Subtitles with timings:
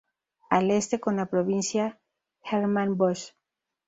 [0.49, 1.99] Al este con la provincia
[2.41, 3.35] Germán Busch.